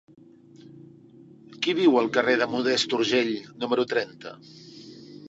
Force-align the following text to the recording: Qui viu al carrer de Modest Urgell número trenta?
Qui 1.65 1.75
viu 1.79 1.97
al 2.01 2.09
carrer 2.15 2.35
de 2.43 2.47
Modest 2.55 2.97
Urgell 3.01 3.31
número 3.65 3.87
trenta? 3.93 4.35